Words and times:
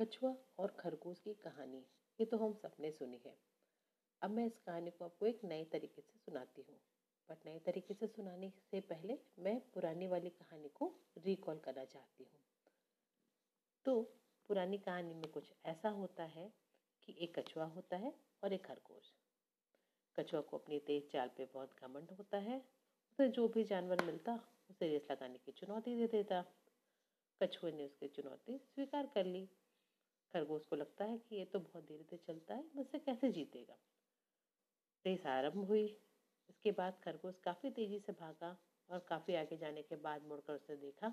कछुआ 0.00 0.34
और 0.58 0.76
खरगोश 0.80 1.18
की 1.20 1.34
कहानी। 1.34 1.84
ये 2.20 2.24
तो 2.24 2.36
हम 2.36 2.52
सबने 2.52 2.90
सुनी 2.90 3.20
है। 3.26 3.36
अब 4.22 4.30
मैं 4.30 4.46
इस 4.46 4.58
कहानी 4.66 4.90
को 4.90 5.04
आपको 5.04 5.26
एक 5.26 5.40
नए 5.44 5.64
तरीके 5.64 6.02
से 6.02 6.18
सुनाती 6.18 6.62
हूँ। 6.62 6.78
बट 7.28 7.36
नए 7.46 7.58
तरीके 7.58 7.94
से 7.94 8.06
सुनाने 8.06 8.52
से 8.70 8.80
पहले 8.80 9.18
मैं 9.38 9.60
पुरानी 9.60 10.06
वाली 10.06 10.30
कहानी 10.30 10.68
को 10.68 10.94
रिकॉल 11.18 11.58
करना 11.58 11.84
चाहती 11.84 12.24
हूँ। 12.24 12.40
तो 13.84 14.02
पुरानी 14.48 14.78
कहानी 14.78 15.14
में 15.14 15.30
कुछ 15.30 15.52
ऐसा 15.66 15.88
होता 15.88 16.24
है 16.24 16.52
कि 17.04 17.16
एक 17.20 17.38
कछुआ 17.38 17.64
होता 17.64 17.96
है 17.96 18.14
और 18.42 18.52
एक 18.52 18.66
खरगोश। 18.66 19.12
कछुआ 20.18 20.40
को 20.40 20.58
अपनी 20.58 20.78
तेज 20.78 21.10
चाल 21.12 21.28
पे 21.28 21.50
बहुत 21.54 21.76
घमंड 21.80 22.10
होता 22.10 22.38
है। 22.38 22.58
उसे 23.10 23.28
जो 23.28 23.48
भी 23.48 23.64
जानवर 23.64 24.04
मिलता, 24.04 24.40
उसे 24.70 24.88
रेस 24.88 25.08
लगाने 25.10 25.38
की 25.38 25.52
चुनौती 25.52 25.96
दे 25.96 26.06
देता। 26.06 26.44
कछुए 27.42 27.72
ने 27.72 27.84
उसकी 27.84 28.08
चुनौती 28.08 28.58
स्वीकार 28.58 29.06
कर 29.06 29.24
ली। 29.24 29.48
खरगोश 30.34 30.64
को 30.64 30.76
लगता 30.76 31.04
है 31.04 31.18
कि 31.18 31.36
ये 31.36 31.44
तो 31.44 31.58
बहुत 31.60 31.86
धीरे 31.88 32.04
धीरे 32.04 32.22
चलता 32.26 32.54
है 32.54 32.64
मुझसे 32.76 32.98
कैसे 32.98 33.30
जीतेगा? 33.30 33.76
रेस 35.04 35.26
आरंभ 35.26 35.64
हुई। 35.64 35.84
इसके 36.50 36.72
बाद 36.72 36.98
खरगोश 37.04 37.38
काफ़ी 37.44 37.70
तेज़ी 37.70 37.98
से 37.98 38.12
भागा 38.12 38.56
और 38.90 38.98
काफ़ी 38.98 39.34
आगे 39.34 39.56
जाने 39.56 39.82
के 39.82 39.96
बाद 39.96 40.22
मुड़कर 40.22 40.52
उसने 40.52 40.76
देखा। 40.76 41.08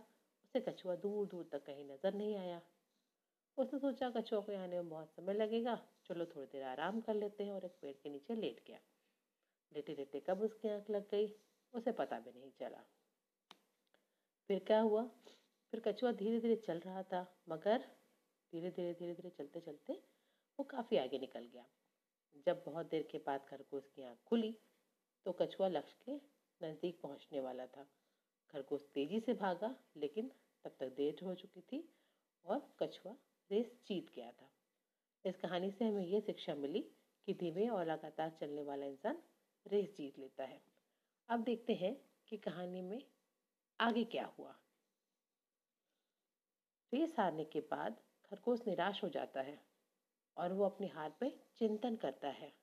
उसे 0.46 0.60
कछुआ 0.60 0.96
दूर 0.96 1.28
दूर 1.28 1.50
तक 1.52 1.66
कहीं 1.66 1.86
नज़र 1.86 2.14
नहीं 2.14 2.36
आया। 2.36 2.62
उसने 3.58 3.80
सोचा, 3.80 4.10
कछुआ 4.10 4.40
को 4.40 4.52
आने 4.52 4.76
में 4.76 4.90
बहुत 4.90 5.10
समय 5.10 5.34
लगेगा। 5.34 5.76
चलो 6.06 6.26
थोड़ी 6.26 6.48
देर 6.48 6.64
आराम 6.64 7.02
कर 7.02 7.14
लेते 7.14 7.44
हैं 7.44 7.54
और 7.54 7.66
एक 7.66 7.78
पेड़ 7.82 7.96
के 8.04 8.10
नीचे 8.10 8.36
लेट 8.36 8.64
गया। 8.68 8.80
लेटे 9.72 9.96
लेटे 9.96 10.20
कब 10.20 10.42
उसकी 10.42 10.70
आँख 10.70 10.90
लग 10.90 11.10
गई, 11.10 11.36
उसे 11.74 11.92
पता 11.92 12.20
भी 12.20 12.40
नहीं 12.40 12.52
चला। 12.52 12.84
फिर 14.50 14.60
क्या 14.60 14.80
हुआ? 14.80 15.04
फिर 15.74 15.80
कछुआ 15.80 16.12
धीरे 16.12 16.40
धीरे 16.40 16.56
चल 16.56 16.80
रहा 16.80 17.04
था, 17.04 17.36
मगर 17.50 17.97
धीरे 18.54 18.70
धीरे 18.72 18.94
धीरे 18.94 19.14
धीरे 19.14 19.30
चलते 19.30 19.60
चलते 19.60 19.94
वो 20.60 20.64
काफ़ी 20.66 20.98
आगे 20.98 21.20
निकल 21.20 21.46
गया। 21.46 21.66
जब 22.46 22.64
बहुत 22.66 22.90
देर 22.90 23.08
के 23.12 23.18
बाद 23.18 23.46
खरगोश 23.50 23.90
की 23.96 24.04
आँख 24.04 24.18
खुली 24.26 24.52
तो 25.26 25.32
कछुआ 25.32 25.68
लक्ष्य 25.68 25.98
के 26.06 26.16
नज़दीक 26.62 27.00
पहुँचने 27.02 27.40
वाला 27.40 27.66
था। 27.68 27.88
खरगोश 28.54 28.82
तेज़ी 28.94 29.20
से 29.20 29.34
भागा, 29.34 29.76
लेकिन 29.98 30.32
तब 30.66 30.76
तक 30.80 30.96
देर 30.98 31.24
हो 31.24 31.34
चुकी 31.36 31.62
थी 31.62 31.84
और 32.46 32.60
कछुआ 32.80 33.16
रेस 33.52 33.72
जीत 33.88 34.14
गया 34.16 34.32
था। 34.32 34.50
इस 35.26 35.38
कहानी 35.38 35.72
से 35.72 35.86
हमें 35.86 36.06
ये 36.06 36.22
शिक्षा 36.22 36.56
मिली 36.56 36.82
कि 37.28 37.34
धीमे 37.34 37.68
और 37.68 37.86
लगातार 37.86 38.38
चलने 38.40 38.64
वाला 38.64 38.86
इंसान 38.86 39.22
रेस 39.66 39.96
जीत 39.98 40.20
लेता 40.20 40.44
है। 40.44 40.62
अब 41.30 41.44
देखते 41.44 41.74
हैं 41.74 41.96
कि 42.28 42.38
कहानी 42.38 42.82
में 42.82 43.02
आगे 43.80 44.04
क्या 44.04 44.26
हुआ। 44.38 44.56
रेस 46.94 47.16
हारने 47.20 47.46
के 47.46 47.60
बाद 47.72 47.98
खरगोश 48.32 48.60
निराश 48.68 49.04
हो 49.04 49.10
जाता 49.10 49.42
है 49.42 49.62
और 50.38 50.54
वो 50.54 50.66
अपनी 50.66 50.88
हार 50.88 51.14
पे 51.20 51.30
चिंतन 51.58 51.96
करता 51.96 52.28
है। 52.28 52.54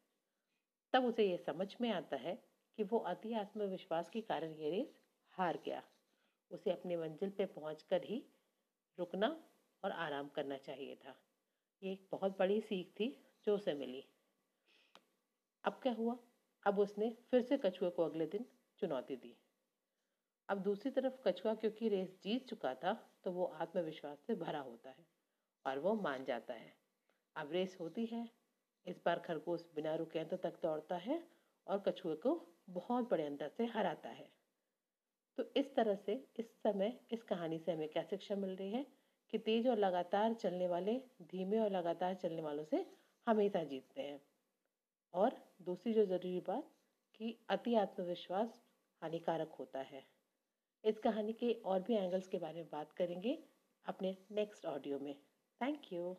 तब 0.93 1.05
उसे 1.05 1.31
ये 1.31 1.37
समझ 1.37 1.77
में 1.81 1.91
आता 1.91 2.17
है 2.17 2.35
कि 2.77 2.83
वो 2.83 2.99
अति 2.99 3.35
आत्मविश्वास 3.35 4.11
के 4.11 4.21
कारण 4.21 4.55
ये 4.55 4.71
रेस 4.71 4.97
हार 5.31 5.59
गया। 5.65 5.83
उसे 6.51 6.71
अपनी 6.71 6.97
मंजिल 6.97 7.31
पे 7.31 7.47
पहुँच 7.47 7.87
ही 7.93 8.25
रुकना 8.99 9.45
और 9.85 9.91
आराम 9.91 10.29
करना 10.29 10.57
चाहिए 10.57 10.97
था। 10.97 11.17
ये 11.83 11.93
एक 11.93 12.09
बहुत 12.13 12.39
बड़ी 12.39 12.61
सीख 12.61 12.93
थी 13.01 13.25
जो 13.45 13.55
उसे 13.55 13.75
मिली। 13.75 14.05
अब 15.65 15.73
क्या 15.73 15.93
हुआ? 15.93 16.19
अब 16.67 16.79
उसने 16.79 17.17
फिर 17.31 17.43
से 17.43 17.59
कछुए 17.59 17.91
को 17.91 18.05
अगले 18.05 18.27
दिन 18.27 18.47
चुनौती 18.79 19.17
दी। 19.17 19.37
अब 20.49 20.59
दूसरी 20.59 20.91
तरफ़ 20.91 21.29
कछुआ 21.29 21.55
क्योंकि 21.55 21.89
रेस 21.89 22.21
जीत 22.23 22.49
चुका 22.49 22.75
था 22.75 22.93
तो 23.25 23.33
वो 23.33 23.45
आत्मविश्वास 23.45 24.19
से 24.19 24.35
भरा 24.35 24.61
होता 24.61 24.91
है। 24.91 25.07
और 25.67 25.79
वो 25.79 25.95
मान 25.95 26.25
जाता 26.25 26.55
है। 26.55 26.75
अब 27.37 27.53
रेस 27.53 27.77
होती 27.81 28.07
है। 28.07 28.31
इस 28.87 29.01
बार 29.05 29.19
खरगोश 29.19 29.71
बिना 29.75 29.95
रुके 29.95 30.19
अंत 30.19 30.35
तक 30.35 30.63
दौड़ता 30.63 30.97
है 30.97 31.29
और 31.67 31.79
कछुए 31.89 32.17
को 32.17 32.47
बहुत 32.71 33.11
बड़े 33.11 33.25
अंतर 33.25 33.49
से 33.49 33.65
हराता 33.65 34.09
है। 34.09 34.33
तो 35.37 35.45
इस 35.57 35.75
तरह 35.75 35.95
से 35.95 36.29
इस 36.37 36.47
समय, 36.63 37.01
इस 37.11 37.23
कहानी 37.23 37.59
से 37.59 37.73
हमें 37.73 37.89
क्या 37.89 38.03
शिक्षा 38.03 38.37
मिल 38.37 38.57
रही 38.57 38.71
है 38.71 38.87
कि 39.31 39.39
तेज 39.39 39.69
और 39.69 39.79
लगातार 39.79 40.35
चलने 40.35 40.69
वाले, 40.69 41.03
धीमे 41.23 41.59
और 41.59 41.71
लगातार 41.71 42.15
चलने 42.15 42.43
वालों 42.43 42.65
से 42.65 42.87
हमेशा 43.27 43.65
जीतते 43.65 44.03
हैं। 44.03 44.23
और 45.15 45.33
दूसरी 45.63 45.95
जो 45.95 46.05
ज़रूरी 46.05 46.41
बात, 46.41 46.71
कि 47.15 47.39
अति 47.49 47.75
आत्मविश्वास 47.75 48.63
हानिकारक 49.03 49.53
होता 49.53 49.81
है। 49.81 50.07
इस 50.85 50.99
कहानी 50.99 51.33
के 51.33 51.53
और 51.53 51.83
भी 51.83 51.95
एंगल्स 51.95 52.29
के 52.29 52.39
बारे 52.39 52.55
में 52.55 52.71
बात 52.71 52.93
करेंगे 52.93 53.45
अपने 53.87 54.17
नेक्स्ट 54.33 54.67
ऑडियो 54.67 54.99
में। 54.99 55.17
Thank 55.59 55.91
you. 55.91 56.17